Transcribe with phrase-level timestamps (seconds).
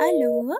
[0.00, 0.56] ¿Aló?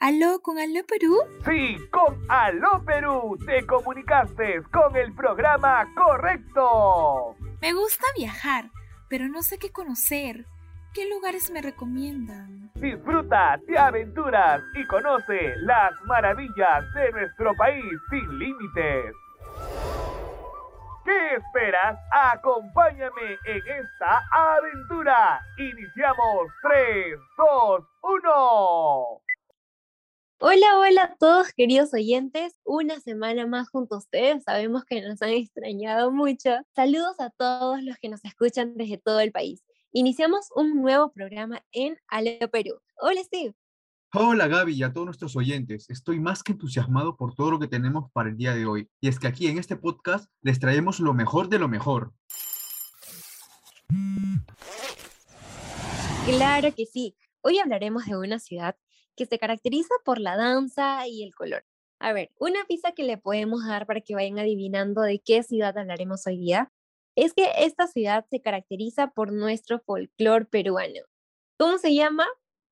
[0.00, 1.18] ¿Aló con Aló Perú?
[1.44, 7.34] Sí, con Aló Perú te comunicaste con el programa correcto.
[7.60, 8.70] Me gusta viajar,
[9.08, 10.46] pero no sé qué conocer.
[10.94, 12.70] ¿Qué lugares me recomiendan?
[12.76, 19.12] Disfruta, te aventuras y conoce las maravillas de nuestro país sin límites.
[21.06, 21.96] ¿Qué esperas?
[22.10, 25.40] Acompáñame en esta aventura.
[25.56, 29.22] Iniciamos 3, 2, 1.
[30.40, 35.22] Hola, hola a todos queridos oyentes, una semana más junto a ustedes, sabemos que nos
[35.22, 36.50] han extrañado mucho.
[36.74, 39.62] Saludos a todos los que nos escuchan desde todo el país.
[39.92, 42.80] Iniciamos un nuevo programa en Aleo Perú.
[42.96, 43.54] Hola Steve.
[44.18, 45.90] Hola Gaby y a todos nuestros oyentes.
[45.90, 48.88] Estoy más que entusiasmado por todo lo que tenemos para el día de hoy.
[48.98, 52.14] Y es que aquí en este podcast les traemos lo mejor de lo mejor.
[56.24, 57.14] Claro que sí.
[57.42, 58.74] Hoy hablaremos de una ciudad
[59.16, 61.66] que se caracteriza por la danza y el color.
[61.98, 65.76] A ver, una pista que le podemos dar para que vayan adivinando de qué ciudad
[65.76, 66.72] hablaremos hoy día
[67.16, 71.02] es que esta ciudad se caracteriza por nuestro folclore peruano.
[71.58, 72.26] ¿Cómo se llama?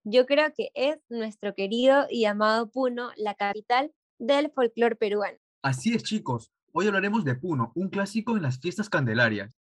[0.05, 5.39] Yo creo que es nuestro querido y amado Puno, la capital del folclore peruano.
[5.63, 6.53] Así es, chicos.
[6.73, 9.57] Hoy hablaremos de Puno, un clásico en las fiestas candelarias.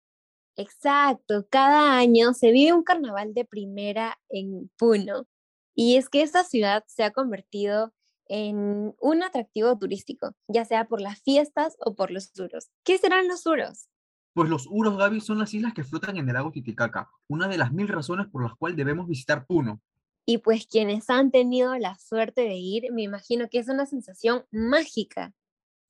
[0.56, 5.26] Exacto, cada año se vive un carnaval de primera en Puno.
[5.74, 7.92] Y es que esta ciudad se ha convertido
[8.26, 12.68] en un atractivo turístico, ya sea por las fiestas o por los uros.
[12.84, 13.88] ¿Qué serán los uros?
[14.34, 17.56] Pues los Uros, Gaby, son las islas que flotan en el lago Titicaca, una de
[17.56, 19.80] las mil razones por las cuales debemos visitar Puno.
[20.26, 24.44] Y pues quienes han tenido la suerte de ir, me imagino que es una sensación
[24.50, 25.34] mágica.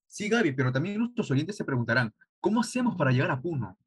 [0.08, 3.78] Sí, Gaby, pero también nuestros oyentes se preguntarán, ¿cómo hacemos para llegar a Puno?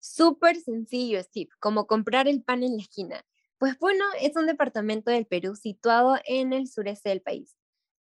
[0.00, 3.24] Súper sencillo, Steve, como comprar el pan en la esquina.
[3.58, 7.56] Pues Puno es un departamento del Perú situado en el sureste del país.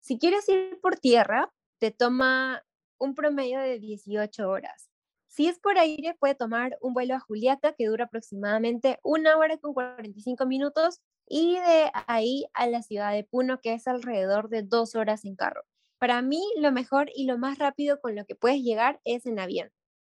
[0.01, 2.65] Si quieres ir por tierra, te toma
[2.99, 4.89] un promedio de 18 horas.
[5.27, 9.57] Si es por aire, puede tomar un vuelo a Juliaca que dura aproximadamente una hora
[9.59, 11.01] con 45 minutos
[11.35, 15.35] y de ahí a la ciudad de Puno, que es alrededor de dos horas en
[15.35, 15.63] carro.
[15.99, 19.39] Para mí, lo mejor y lo más rápido con lo que puedes llegar es en
[19.39, 19.71] avión.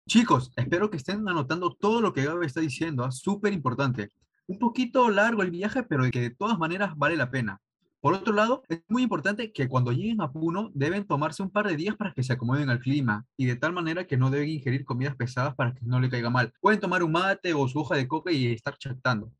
[0.08, 3.12] Chicos, espero que estén anotando todo lo que Gaby está diciendo, es ¿ah?
[3.12, 4.12] súper importante.
[4.48, 7.60] Un poquito largo el viaje, pero que de todas maneras vale la pena.
[8.00, 11.68] Por otro lado, es muy importante que cuando lleguen a Puno deben tomarse un par
[11.68, 14.48] de días para que se acomoden al clima y de tal manera que no deben
[14.48, 16.54] ingerir comidas pesadas para que no le caiga mal.
[16.62, 19.34] Pueden tomar un mate o su hoja de coca y estar chatando.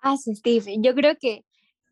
[0.00, 1.44] Ah, sí, Steve, yo creo que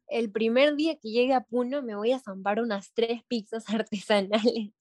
[0.09, 4.73] el primer día que llegue a Puno me voy a zambar unas tres pizzas artesanales.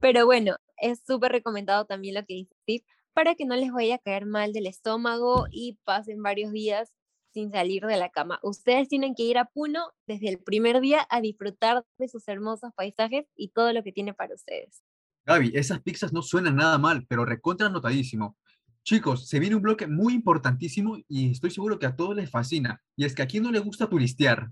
[0.00, 3.96] Pero bueno, es súper recomendado también lo que dice Steve para que no les vaya
[3.96, 6.92] a caer mal del estómago y pasen varios días
[7.32, 8.38] sin salir de la cama.
[8.42, 12.72] Ustedes tienen que ir a Puno desde el primer día a disfrutar de sus hermosos
[12.74, 14.82] paisajes y todo lo que tiene para ustedes.
[15.26, 18.36] Gaby, esas pizzas no suenan nada mal, pero recontra anotadísimo.
[18.84, 22.82] Chicos, se viene un bloque muy importantísimo y estoy seguro que a todos les fascina.
[22.96, 24.50] Y es que a quién no le gusta turistear.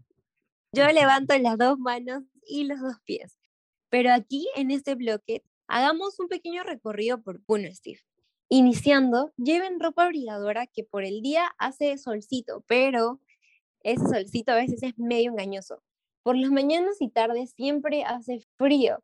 [0.73, 3.39] Yo levanto las dos manos y los dos pies.
[3.91, 8.01] Pero aquí en este bloque hagamos un pequeño recorrido por Puno, Steve.
[8.51, 13.21] Iniciando, lleven ropa abrigadora que por el día hace solcito, pero
[13.83, 15.83] ese solcito a veces es medio engañoso.
[16.23, 19.03] Por las mañanas y tardes siempre hace frío.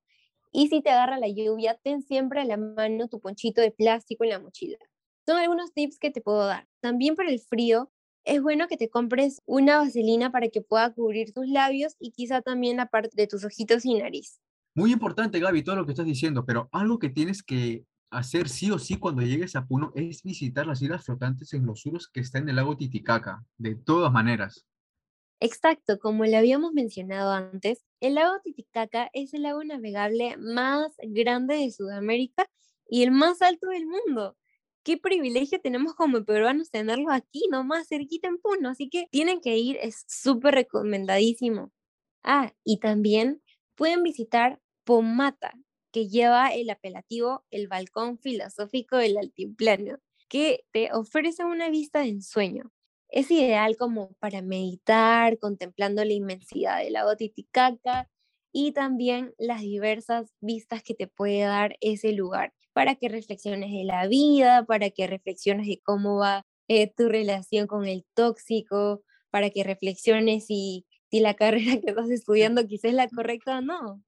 [0.53, 4.25] Y si te agarra la lluvia, ten siempre a la mano tu ponchito de plástico
[4.25, 4.79] en la mochila.
[5.27, 6.69] Son algunos tips que te puedo dar.
[6.81, 7.91] También para el frío,
[8.25, 12.43] es bueno que te compres una vaselina para que pueda cubrir tus labios y quizá
[12.43, 14.41] también la parte de tus ojitos y nariz.
[14.75, 18.71] Muy importante, Gaby, todo lo que estás diciendo, pero algo que tienes que hacer sí
[18.71, 22.21] o sí cuando llegues a Puno es visitar las islas flotantes en los suros que
[22.21, 24.67] está en el lago Titicaca, de todas maneras.
[25.41, 31.57] Exacto, como le habíamos mencionado antes, el lago Titicaca es el lago navegable más grande
[31.57, 32.47] de Sudamérica
[32.89, 34.37] y el más alto del mundo.
[34.85, 39.57] Qué privilegio tenemos como peruanos tenerlo aquí, nomás cerquita en Puno, así que tienen que
[39.57, 41.73] ir, es súper recomendadísimo.
[42.23, 43.43] Ah, y también
[43.77, 45.53] pueden visitar Pomata,
[45.91, 49.99] que lleva el apelativo El Balcón Filosófico del Altiplano,
[50.29, 52.71] que te ofrece una vista de ensueño.
[53.09, 58.11] Es ideal como para meditar, contemplando la inmensidad del lago Titicaca
[58.55, 63.83] y también las diversas vistas que te puede dar ese lugar, para que reflexiones de
[63.83, 69.51] la vida, para que reflexiones de cómo va eh, tu relación con el tóxico, para
[69.51, 74.03] que reflexiones si, si la carrera que estás estudiando quizás es la correcta o no.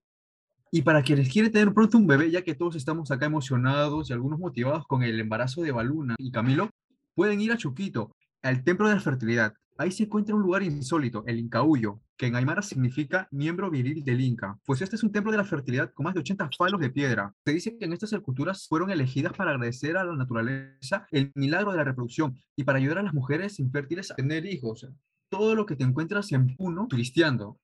[0.71, 4.13] Y para quienes quieren tener pronto un bebé, ya que todos estamos acá emocionados y
[4.13, 6.71] algunos motivados con el embarazo de Baluna y Camilo,
[7.15, 8.13] pueden ir a Chuquito,
[8.43, 9.55] al Templo de la Fertilidad.
[9.79, 14.23] Ahí se encuentra un lugar insólito, el Incahuyo, que en Aymara significa miembro viril del
[14.23, 16.91] Inca, pues este es un templo de la fertilidad con más de 80 falos de
[16.91, 17.35] piedra.
[17.45, 21.73] Se dice que en estas esculturas fueron elegidas para agradecer a la naturaleza el milagro
[21.73, 24.89] de la reproducción y para ayudar a las mujeres infértiles a tener hijos.
[25.29, 27.59] Todo lo que te encuentras en Puno turisteando.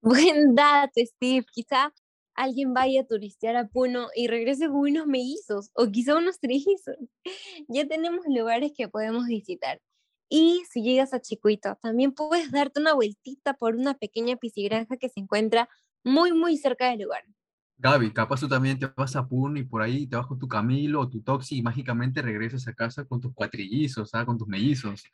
[0.00, 1.44] Buen dato, Steve.
[1.52, 1.92] Quizá
[2.34, 6.96] alguien vaya a turistear a Puno y regrese con unos mellizos o quizá unos trillizos.
[7.68, 9.80] Ya tenemos lugares que podemos visitar.
[10.34, 15.10] Y si llegas a Chicuito, también puedes darte una vueltita por una pequeña piscigranja que
[15.10, 15.68] se encuentra
[16.04, 17.22] muy, muy cerca del lugar.
[17.76, 20.48] Gaby, capaz tú también te vas a Puno y por ahí te vas con tu
[20.48, 24.24] Camilo o tu Toxi y mágicamente regresas a casa con tus cuatrillizos, ¿sabes?
[24.24, 25.04] con tus mellizos.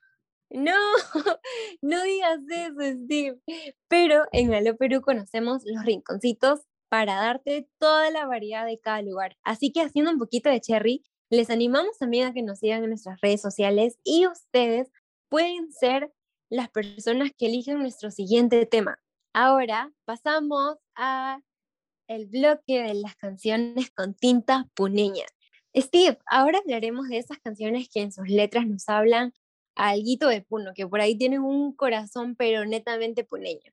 [0.50, 0.76] No,
[1.82, 3.40] no digas eso, Steve.
[3.88, 9.36] Pero en Alo Perú conocemos los rinconcitos para darte toda la variedad de cada lugar.
[9.42, 12.90] Así que haciendo un poquito de cherry, les animamos también a que nos sigan en
[12.90, 14.92] nuestras redes sociales y ustedes
[15.28, 16.12] pueden ser
[16.50, 18.98] las personas que eligen nuestro siguiente tema.
[19.32, 21.40] Ahora pasamos a
[22.08, 25.26] el bloque de las canciones con tinta puneña.
[25.76, 29.32] Steve, ahora hablaremos de esas canciones que en sus letras nos hablan
[29.74, 33.72] alguito de Puno, que por ahí tienen un corazón pero netamente puneño.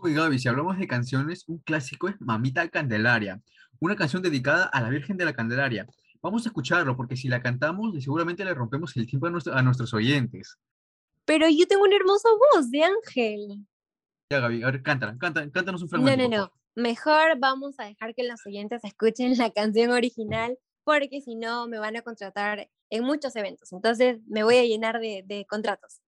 [0.00, 3.42] Uy, Gaby, si hablamos de canciones, un clásico es Mamita Candelaria,
[3.80, 5.86] una canción dedicada a la Virgen de la Candelaria.
[6.22, 10.56] Vamos a escucharlo porque si la cantamos, seguramente le rompemos el tiempo a nuestros oyentes.
[11.24, 13.66] Pero yo tengo una hermosa voz de ángel.
[14.30, 16.22] Ya, Gaby, a ver, cántala, cántanos un fragmento.
[16.22, 16.52] No, no, no.
[16.74, 21.78] Mejor vamos a dejar que los oyentes escuchen la canción original, porque si no me
[21.78, 23.72] van a contratar en muchos eventos.
[23.72, 26.00] Entonces me voy a llenar de, de contratos.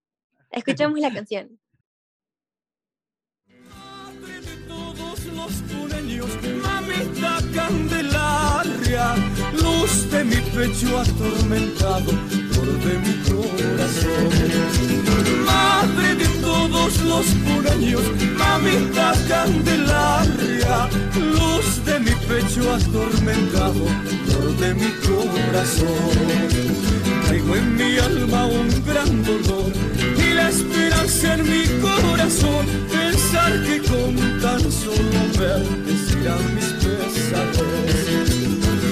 [0.50, 1.60] Escuchemos la canción.
[3.46, 6.28] Madre de todos los puneños,
[6.62, 9.14] mamita candelaria,
[9.52, 12.12] luz de mi pecho atormentado,
[12.62, 14.30] de mi corazón.
[15.44, 18.02] Madre de todos los puneños,
[18.36, 23.86] mamita candelaria, luz de mi pecho atormentado,
[24.26, 26.14] flor de mi corazón.
[27.26, 29.72] Traigo en mi alma un gran dolor
[30.18, 32.66] y la esperanza en mi corazón.
[32.90, 38.30] Pensar que con tan solo verte serán mis pesares.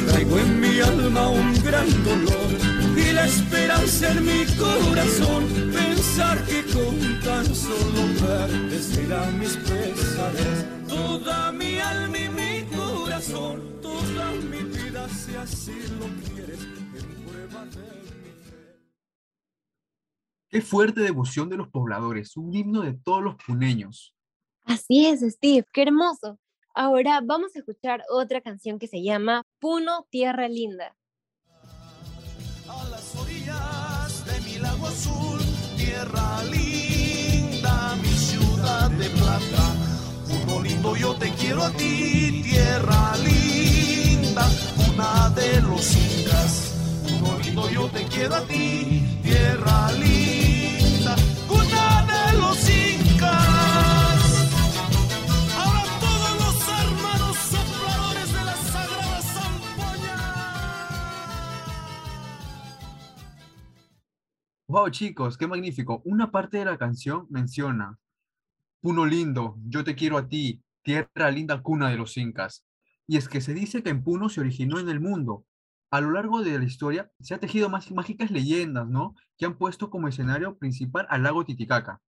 [0.09, 2.62] Traigo en mi alma un gran dolor
[3.12, 5.44] y la esperanza en mi corazón.
[5.73, 10.67] Pensar que con tan solo verte serán mis pesares.
[10.88, 17.64] Toda mi alma y mi corazón, toda mi vida, si así lo quieres, en prueba
[17.67, 18.03] de
[20.49, 24.14] Qué fuerte devoción de los pobladores, un himno de todos los puneños.
[24.64, 26.38] Así es, Steve, qué hermoso.
[26.75, 30.97] Ahora vamos a escuchar otra canción que se llama Puno, Tierra Linda.
[34.62, 35.41] Lago azul,
[35.76, 39.64] tierra linda, mi ciudad de plata.
[40.29, 44.49] Puno lindo, yo te quiero a ti, tierra linda,
[44.88, 46.73] una de los incas.
[47.03, 50.22] Puno lindo, yo te quiero a ti, tierra linda,
[64.73, 66.01] Wow, chicos, qué magnífico.
[66.07, 67.99] Una parte de la canción menciona,
[68.81, 72.64] Puno lindo, yo te quiero a ti, tierra linda cuna de los incas.
[73.07, 75.45] Y es que se dice que en Puno se originó en el mundo.
[75.91, 79.14] A lo largo de la historia se ha tejido más mágicas leyendas, ¿no?
[79.37, 82.00] Que han puesto como escenario principal al lago Titicaca.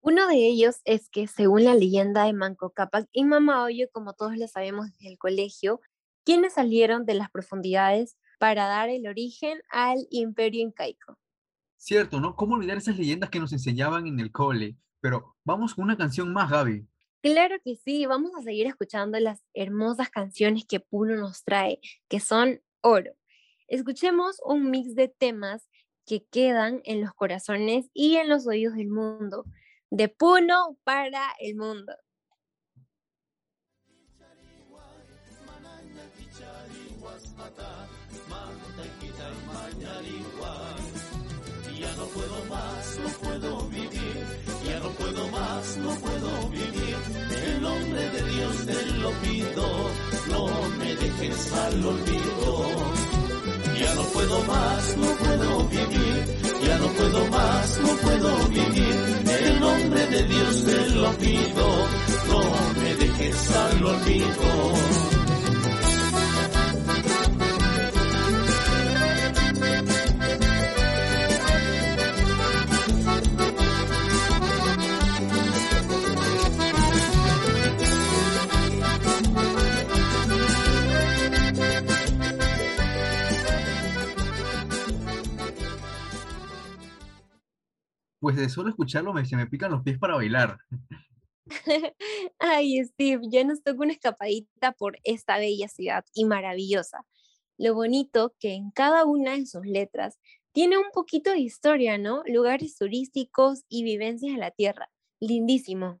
[0.00, 4.12] Uno de ellos es que, según la leyenda de Manco Cápac y Mama Oyo, como
[4.12, 5.80] todos lo sabemos desde el colegio,
[6.24, 11.18] quienes salieron de las profundidades para dar el origen al imperio incaico.
[11.82, 12.36] Cierto, ¿no?
[12.36, 14.76] ¿Cómo olvidar esas leyendas que nos enseñaban en el cole?
[15.00, 16.86] Pero vamos con una canción más, Gaby.
[17.22, 22.20] Claro que sí, vamos a seguir escuchando las hermosas canciones que Puno nos trae, que
[22.20, 23.10] son oro.
[23.66, 25.68] Escuchemos un mix de temas
[26.06, 29.44] que quedan en los corazones y en los oídos del mundo,
[29.90, 31.92] de Puno para el mundo.
[41.82, 44.26] Ya no puedo más, no puedo vivir.
[44.68, 46.96] Ya no puedo más, no puedo vivir.
[47.44, 49.66] En nombre de Dios te lo pido.
[50.30, 50.46] No
[50.78, 52.66] me dejes al olvido.
[53.80, 56.24] Ya no puedo más, no puedo vivir.
[56.64, 58.96] Ya no puedo más, no puedo vivir.
[59.26, 61.66] En nombre de Dios te lo pido.
[62.28, 65.21] No me dejes al olvido.
[88.22, 90.56] Pues de solo escucharlo me, se me pican los pies para bailar.
[92.38, 97.04] Ay, Steve, ya nos toca una escapadita por esta bella ciudad y maravillosa.
[97.58, 100.20] Lo bonito que en cada una de sus letras
[100.52, 102.22] tiene un poquito de historia, ¿no?
[102.26, 104.88] Lugares turísticos y vivencias de la tierra.
[105.18, 106.00] Lindísimo.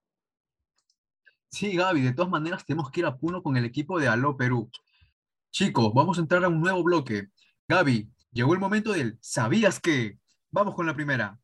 [1.50, 4.36] Sí, Gaby, de todas maneras tenemos que ir a Puno con el equipo de Aló
[4.36, 4.70] Perú.
[5.50, 7.30] Chicos, vamos a entrar a un nuevo bloque.
[7.66, 10.20] Gaby, llegó el momento del ¿Sabías qué?
[10.52, 11.41] Vamos con la primera.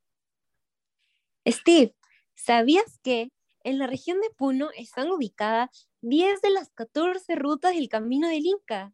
[1.51, 1.95] Steve,
[2.35, 3.33] ¿sabías que
[3.65, 8.45] en la región de Puno están ubicadas 10 de las 14 rutas del Camino del
[8.45, 8.93] Inca?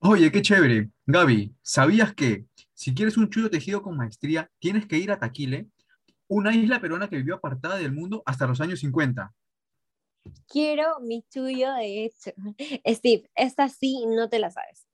[0.00, 0.90] Oye, qué chévere.
[1.06, 5.68] Gaby, ¿sabías que si quieres un chulo tejido con maestría, tienes que ir a Taquile,
[6.26, 9.32] una isla peruana que vivió apartada del mundo hasta los años 50?
[10.48, 12.32] Quiero mi tuyo, de hecho.
[12.86, 14.86] Steve, esta sí no te la sabes.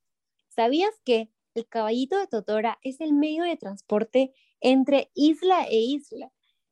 [0.48, 6.30] ¿Sabías que el caballito de Totora es el medio de transporte entre isla e isla?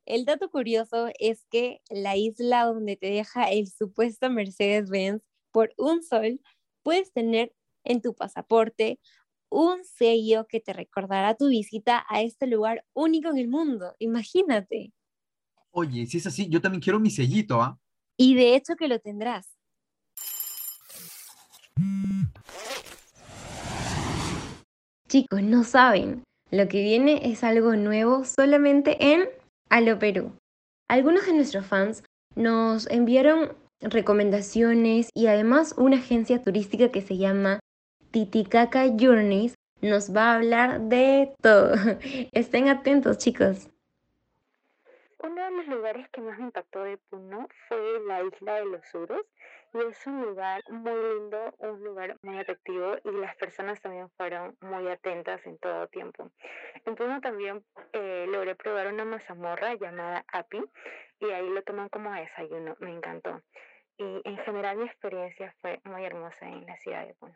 [0.08, 5.20] El dato curioso es que la isla donde te deja el supuesto Mercedes-Benz
[5.52, 6.40] por un sol,
[6.82, 7.52] puedes tener
[7.84, 9.00] en tu pasaporte
[9.50, 13.94] un sello que te recordará tu visita a este lugar único en el mundo.
[13.98, 14.94] Imagínate.
[15.72, 17.78] Oye, si es así, yo también quiero mi sellito, ¿ah?
[18.16, 19.58] Y de hecho que lo tendrás.
[25.06, 29.28] Chicos, no saben, lo que viene es algo nuevo solamente en
[29.70, 30.32] Alo Perú.
[30.88, 32.02] Algunos de nuestros fans
[32.34, 37.60] nos enviaron recomendaciones y además una agencia turística que se llama
[38.10, 41.74] Titicaca Journeys nos va a hablar de todo.
[42.32, 43.68] Estén atentos, chicos.
[45.22, 48.86] Uno de los lugares que más me impactó de Puno fue la isla de los
[48.86, 49.26] Suros
[49.74, 54.56] y es un lugar muy lindo, un lugar muy atractivo y las personas también fueron
[54.60, 56.30] muy atentas en todo tiempo.
[56.84, 60.62] En Puno también eh, logré probar una mazamorra llamada Api
[61.20, 63.42] y ahí lo toman como desayuno, me encantó.
[63.98, 67.34] Y en general mi experiencia fue muy hermosa en la ciudad de Puno.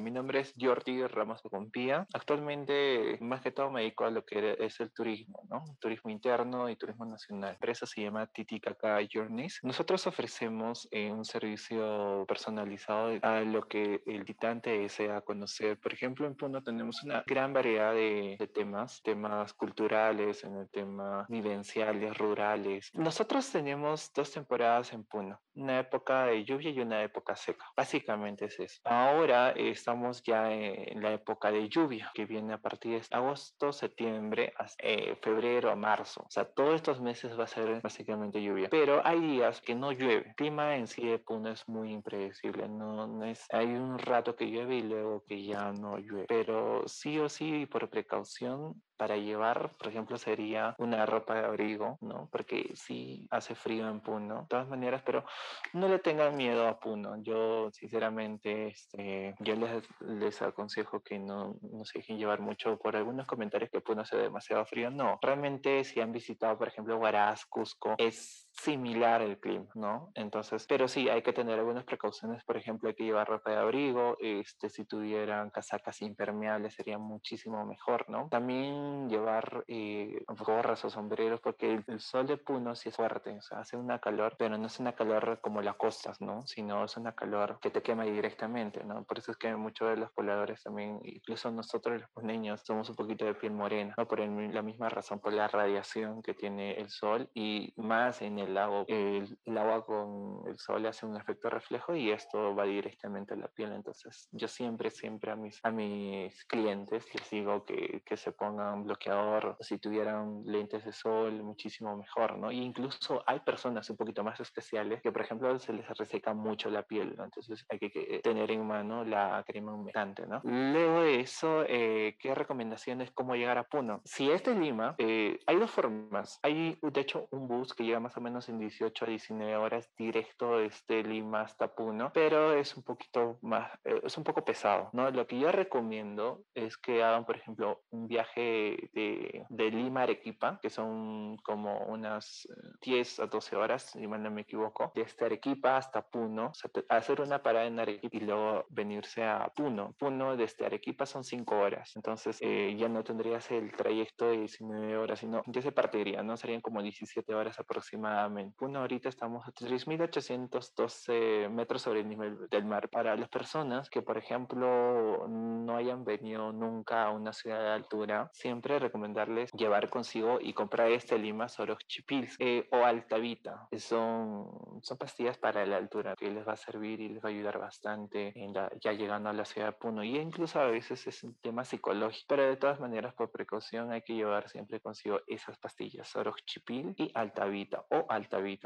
[0.00, 2.06] Mi nombre es Jordi Ramos Compía.
[2.12, 5.64] Actualmente, más que todo, me dedico a lo que es el turismo, ¿no?
[5.80, 7.48] Turismo interno y turismo nacional.
[7.48, 9.60] La empresa se llama Titicaca Journeys.
[9.62, 15.78] Nosotros ofrecemos eh, un servicio personalizado a lo que el visitante desea conocer.
[15.80, 20.70] Por ejemplo, en Puno tenemos una gran variedad de, de temas, temas culturales, en el
[20.70, 22.90] tema vivenciales, rurales.
[22.94, 27.64] Nosotros tenemos dos temporadas en Puno, una época de lluvia y una época seca.
[27.76, 28.80] Básicamente es eso.
[28.84, 33.72] Ahora es estamos ya en la época de lluvia, que viene a partir de agosto,
[33.72, 36.24] septiembre, hasta, eh, febrero, marzo.
[36.26, 38.68] O sea, todos estos meses va a ser básicamente lluvia.
[38.70, 40.28] Pero hay días que no llueve.
[40.28, 42.68] El clima en sí de Puno es muy impredecible.
[42.68, 46.26] No, no es, hay un rato que llueve y luego que ya no llueve.
[46.28, 51.96] Pero sí o sí, por precaución, para llevar, por ejemplo, sería una ropa de abrigo,
[52.00, 52.28] ¿no?
[52.30, 55.24] Porque sí hace frío en Puno, de todas maneras, pero
[55.72, 57.22] no le tengan miedo a Puno.
[57.22, 62.96] Yo, sinceramente, este, yo les, les aconsejo que no, no se dejen llevar mucho por
[62.96, 64.90] algunos comentarios que Puno hace demasiado frío.
[64.90, 70.10] No, realmente si han visitado, por ejemplo, Huaraz, Cusco, es similar el clima, ¿no?
[70.14, 73.56] Entonces, pero sí, hay que tener algunas precauciones, por ejemplo, hay que llevar ropa de
[73.56, 78.28] abrigo, este, si tuvieran casacas impermeables sería muchísimo mejor, ¿no?
[78.28, 83.42] También llevar eh, gorras o sombreros, porque el, sol de Puno sí es fuerte, o
[83.42, 86.46] sea, hace una calor, pero no es una calor como las costas, ¿no?
[86.46, 89.04] Sino es una calor que te quema directamente, ¿no?
[89.04, 92.96] Por eso es que muchos de los pobladores también, incluso nosotros los niños, somos un
[92.96, 94.08] poquito de piel morena, ¿no?
[94.08, 98.47] Por la misma razón, por la radiación que tiene el sol y más en el
[98.48, 103.34] el agua, el, agua con el sol hace un efecto reflejo y esto va directamente
[103.34, 103.72] a la piel.
[103.72, 108.84] Entonces, yo siempre, siempre a mis, a mis clientes les digo que, que se pongan
[108.84, 112.50] bloqueador, si tuvieran lentes de sol, muchísimo mejor, ¿no?
[112.50, 116.70] Y incluso hay personas un poquito más especiales que, por ejemplo, se les reseca mucho
[116.70, 117.24] la piel, ¿no?
[117.24, 120.40] Entonces, hay que, tener en mano la crema humectante, ¿no?
[120.44, 123.10] Luego de eso, eh, ¿qué recomendaciones?
[123.12, 124.00] ¿Cómo llegar a Puno?
[124.04, 126.38] Si es de Lima, eh, hay dos formas.
[126.42, 129.90] Hay, de hecho, un bus que llega más o menos en 18 a 19 horas
[129.96, 134.90] directo desde Lima hasta Puno, pero es un poquito más, eh, es un poco pesado,
[134.92, 135.10] ¿no?
[135.10, 140.02] Lo que yo recomiendo es que hagan, por ejemplo, un viaje de, de Lima a
[140.04, 142.46] Arequipa, que son como unas
[142.82, 146.52] 10 eh, a 12 horas, si no me equivoco, desde Arequipa hasta Puno,
[146.88, 149.94] hacer una parada en Arequipa y luego venirse a Puno.
[149.98, 154.96] Puno desde Arequipa son 5 horas, entonces eh, ya no tendrías el trayecto de 19
[154.96, 156.36] horas, sino ya se partiría, ¿no?
[156.36, 158.27] Serían como 17 horas aproximadamente.
[158.56, 162.88] Puno ahorita estamos a 3.812 metros sobre el nivel del mar.
[162.90, 168.30] Para las personas que, por ejemplo, no hayan venido nunca a una ciudad de altura,
[168.32, 173.68] siempre recomendarles llevar consigo y comprar este Lima Soros Chipils eh, o Altavita.
[173.78, 174.48] Son,
[174.82, 177.58] son pastillas para la altura que les va a servir y les va a ayudar
[177.58, 180.04] bastante en ya llegando a la ciudad de Puno.
[180.04, 184.02] Y incluso a veces es un tema psicológico, pero de todas maneras, por precaución, hay
[184.02, 186.12] que llevar siempre consigo esas pastillas,
[186.44, 188.17] Chipil y Altavita o Altavita,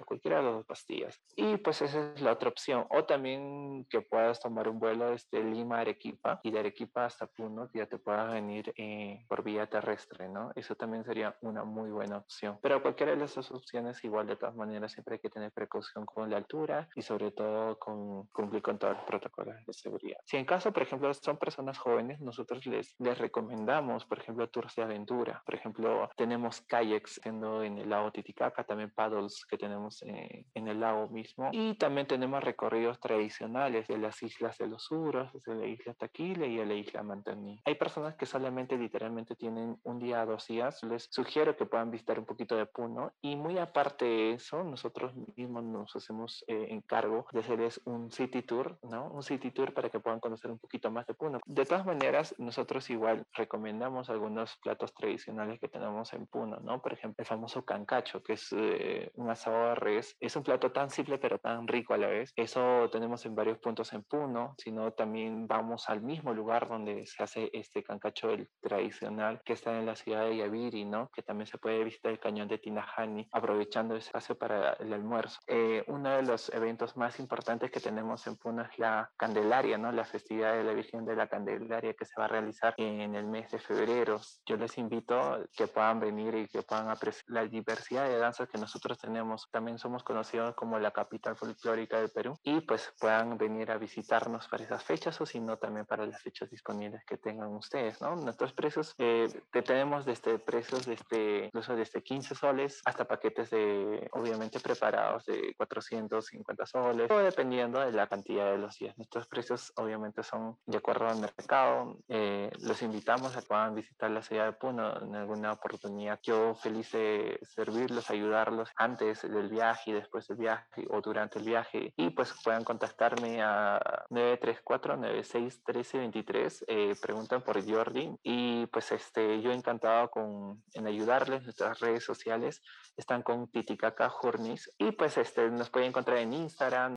[0.05, 1.21] cualquiera de las dos pastillas.
[1.37, 2.87] Y pues esa es la otra opción.
[2.91, 7.27] O también que puedas tomar un vuelo desde Lima a Arequipa y de Arequipa hasta
[7.27, 10.53] Puno, que ya te puedas venir eh, por vía terrestre, ¿no?
[10.55, 12.59] Eso también sería una muy buena opción.
[12.63, 16.31] Pero cualquiera de esas opciones, igual de todas maneras, siempre hay que tener precaución con
[16.31, 20.19] la altura y sobre todo con cumplir con todos los protocolos de seguridad.
[20.25, 24.75] Si en caso, por ejemplo, son personas jóvenes, nosotros les, les recomendamos, por ejemplo, tours
[24.77, 25.43] de aventura.
[25.45, 27.43] Por ejemplo, tenemos kayaks en
[27.79, 31.51] el lago Titicaca, también paddles que tenemos eh, en el lago mismo.
[31.53, 36.47] Y también tenemos recorridos tradicionales de las islas de los Uros, de la isla Taquile
[36.49, 37.61] y de la isla Mantaní.
[37.65, 40.83] Hay personas que solamente literalmente tienen un día, dos días.
[40.83, 43.13] Les sugiero que puedan visitar un poquito de Puno.
[43.21, 48.43] Y muy aparte de eso, nosotros mismos nos hacemos eh, encargo de hacerles un city
[48.43, 49.11] tour, ¿no?
[49.11, 51.41] Un city tour para que puedan conocer un poquito más de Puno.
[51.47, 56.81] De todas maneras, nosotros igual recomendamos algunos platos tradicionales que tenemos en Puno, ¿no?
[56.81, 60.17] Por ejemplo, el famoso cancacho, que es eh, un asado de res.
[60.21, 62.33] Es un plato tan simple pero tan rico a la vez.
[62.37, 67.23] Eso tenemos en varios puntos en Puno, sino también vamos al mismo lugar donde se
[67.23, 71.11] hace este cancacho el tradicional que está en la ciudad de Yaviri, ¿no?
[71.15, 75.41] Que también se puede visitar el cañón de Tinajani, aprovechando ese espacio para el almuerzo.
[75.47, 79.93] Eh, uno de los eventos más importantes que tenemos en Puno es la Candelaria, ¿no?
[79.93, 83.27] La festividad de la Virgen de la Candelaria que se va a realizar en el
[83.27, 84.21] mes de febrero.
[84.47, 88.59] Yo les invito que puedan venir y que puedan apreciar la diversidad de danzas que
[88.59, 89.12] nosotros tenemos.
[89.51, 94.49] También somos conocidos como la capital folclórica del Perú y pues puedan venir a visitarnos
[94.49, 98.17] para esas fechas o si no también para las fechas disponibles que tengan ustedes, ¿no?
[98.17, 99.29] Nuestros precios eh,
[99.65, 106.67] tenemos desde precios desde incluso desde 15 soles hasta paquetes de obviamente preparados de 450
[106.67, 108.97] soles o dependiendo de la cantidad de los días.
[108.97, 111.99] Nuestros precios obviamente son de acuerdo al mercado.
[112.09, 116.19] Eh, los invitamos a que puedan visitar la ciudad de Puno en alguna oportunidad.
[116.23, 121.45] Yo feliz de servirlos, ayudarlos antes del viaje y después del viaje o durante el
[121.45, 129.51] viaje y pues puedan contactarme a 934-96-1323, eh, preguntan por Jordi y pues este, yo
[129.53, 132.63] encantado con, en ayudarles, nuestras redes sociales
[132.97, 136.95] están con Titicaca Journeys y pues este, nos pueden encontrar en Instagram,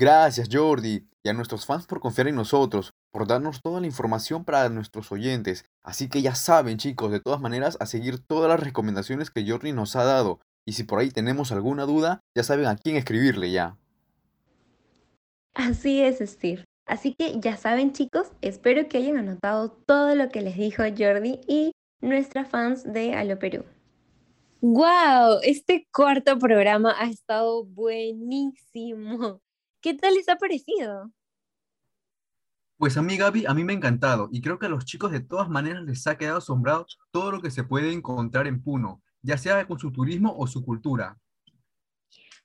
[0.00, 4.44] Gracias Jordi y a nuestros fans por confiar en nosotros, por darnos toda la información
[4.44, 5.64] para nuestros oyentes.
[5.82, 9.72] Así que ya saben chicos, de todas maneras, a seguir todas las recomendaciones que Jordi
[9.72, 10.38] nos ha dado.
[10.64, 13.78] Y si por ahí tenemos alguna duda, ya saben a quién escribirle ya.
[15.54, 16.64] Así es, Steve.
[16.86, 21.40] Así que ya saben chicos, espero que hayan anotado todo lo que les dijo Jordi
[21.46, 23.64] y nuestras fans de Alo Perú.
[24.60, 25.40] ¡Wow!
[25.42, 29.40] Este cuarto programa ha estado buenísimo.
[29.80, 31.12] ¿Qué tal les ha parecido?
[32.78, 35.12] Pues a mí, Gaby, a mí me ha encantado y creo que a los chicos
[35.12, 39.02] de todas maneras les ha quedado asombrado todo lo que se puede encontrar en Puno,
[39.22, 41.18] ya sea con su turismo o su cultura.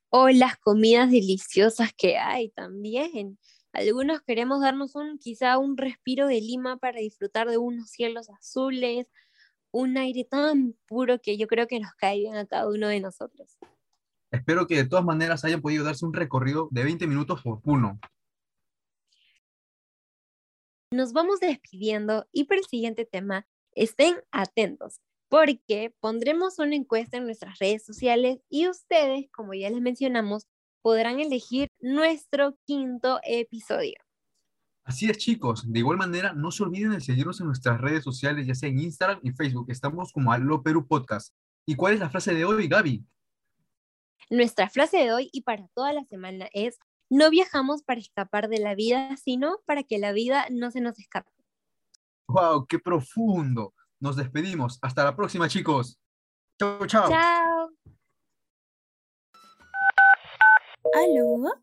[0.09, 3.39] O las comidas deliciosas que hay también.
[3.71, 9.07] Algunos queremos darnos un quizá un respiro de Lima para disfrutar de unos cielos azules,
[9.71, 12.99] un aire tan puro que yo creo que nos cae bien a cada uno de
[12.99, 13.57] nosotros.
[14.29, 17.99] Espero que de todas maneras hayan podido darse un recorrido de 20 minutos por Puno.
[20.91, 25.01] Nos vamos despidiendo y para el siguiente tema estén atentos
[25.33, 30.45] porque pondremos una encuesta en nuestras redes sociales y ustedes, como ya les mencionamos,
[30.83, 33.95] podrán elegir nuestro quinto episodio.
[34.83, 35.63] Así es, chicos.
[35.65, 38.77] De igual manera, no se olviden de seguirnos en nuestras redes sociales, ya sea en
[38.77, 39.71] Instagram y Facebook.
[39.71, 41.33] Estamos como Allo Perú Podcast.
[41.65, 43.03] ¿Y cuál es la frase de hoy, Gaby?
[44.29, 46.77] Nuestra frase de hoy y para toda la semana es,
[47.09, 50.99] no viajamos para escapar de la vida, sino para que la vida no se nos
[50.99, 51.31] escape.
[52.27, 52.67] ¡Wow!
[52.67, 53.73] ¡Qué profundo!
[54.03, 54.79] Nos despedimos.
[54.81, 55.97] Hasta la próxima, chicos.
[56.59, 57.07] Chao, chao.
[57.07, 57.69] Chao.
[60.93, 61.53] ¿Aló?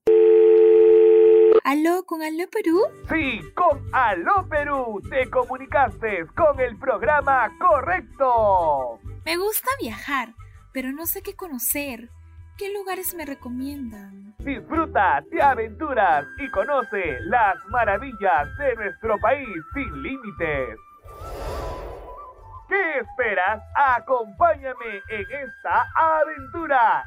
[1.65, 2.81] ¿Aló con Aló Perú?
[3.11, 8.99] Sí, con Aló Perú te comunicaste con el programa correcto.
[9.27, 10.35] Me gusta viajar,
[10.73, 12.09] pero no sé qué conocer.
[12.57, 14.35] ¿Qué lugares me recomiendan?
[14.39, 20.79] Disfruta, te aventuras y conoce las maravillas de nuestro país sin límites.
[22.71, 23.61] ¿Qué esperas?
[23.75, 27.05] Acompáñame en esta aventura.